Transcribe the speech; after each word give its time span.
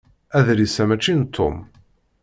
Adlis-a 0.37 0.83
mačči 0.87 1.13
n 1.19 1.21
Tom. 1.35 1.55